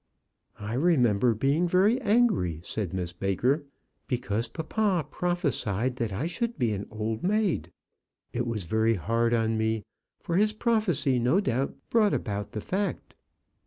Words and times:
"I 0.59 0.73
remember 0.73 1.35
being 1.35 1.67
very 1.67 2.01
angry," 2.01 2.59
said 2.63 2.91
Miss 2.91 3.13
Baker, 3.13 3.65
"because 4.07 4.47
papa 4.47 5.05
prophesied 5.11 5.97
that 5.97 6.11
I 6.11 6.25
should 6.25 6.57
be 6.57 6.71
an 6.71 6.87
old 6.89 7.21
maid. 7.21 7.71
It 8.33 8.47
was 8.47 8.63
very 8.63 8.95
hard 8.95 9.31
on 9.31 9.59
me, 9.59 9.83
for 10.19 10.37
his 10.37 10.53
prophecy 10.53 11.19
no 11.19 11.39
doubt 11.39 11.75
brought 11.91 12.15
about 12.15 12.53
the 12.53 12.61
fact." 12.61 13.13